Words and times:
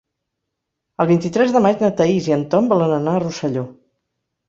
El 1.03 1.09
vint-i-tres 1.11 1.53
de 1.57 1.63
maig 1.67 1.85
na 1.87 1.93
Thaís 2.01 2.33
i 2.33 2.37
en 2.41 2.49
Tom 2.57 2.73
volen 2.75 2.99
anar 3.01 3.19
a 3.19 3.25
Rosselló. 3.29 3.71